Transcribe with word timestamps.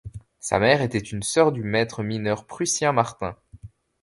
Sa 0.39 0.57
mère 0.57 0.81
était 0.81 0.97
une 0.97 1.21
sœur 1.21 1.51
du 1.51 1.63
maître 1.63 2.01
mineur 2.01 2.47
prussien 2.47 2.91
Martin. 2.91 3.37